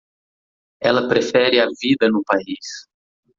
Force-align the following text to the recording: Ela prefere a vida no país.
Ela 0.81 1.07
prefere 1.07 1.61
a 1.61 1.67
vida 1.79 2.09
no 2.09 2.23
país. 2.23 2.87